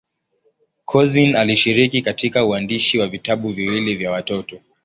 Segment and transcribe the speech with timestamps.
[0.85, 4.61] Couzyn alishiriki katika uandishi wa vitabu viwili vya watoto.